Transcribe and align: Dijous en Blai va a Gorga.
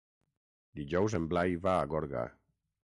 Dijous 0.79 1.17
en 1.21 1.29
Blai 1.35 1.55
va 1.69 1.77
a 1.83 1.87
Gorga. 1.95 2.29